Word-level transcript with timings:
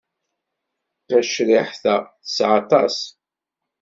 Tacriḥt-a 1.07 1.95
teɛṣa 2.07 2.47
aṭas. 2.59 2.95